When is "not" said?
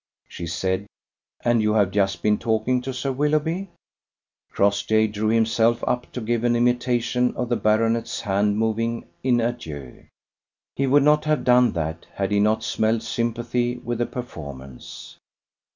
11.03-11.25, 12.39-12.63